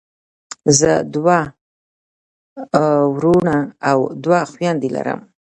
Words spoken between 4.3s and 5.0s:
خویندی